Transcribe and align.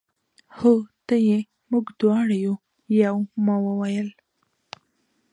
هو 0.57 0.73
ته 1.07 1.15
یې، 1.27 1.39
موږ 1.71 1.85
دواړه 2.01 2.35
یو، 2.45 2.55
یو. 3.01 3.17
ما 3.45 3.55
وویل. 3.65 4.09